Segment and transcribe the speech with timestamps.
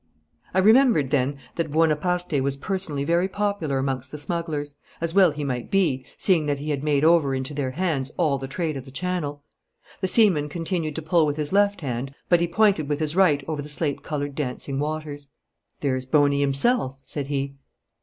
[0.51, 5.43] I remembered then that Buonaparte was personally very popular amongst the smugglers, as well he
[5.43, 8.85] might be, seeing that he had made over into their hands all the trade of
[8.85, 9.43] the Channel.
[9.99, 13.43] The seaman continued to pull with his left hand, but he pointed with his right
[13.47, 15.27] over the slate coloured dancing waters.
[15.81, 17.57] 'There's Boney himself,' said he.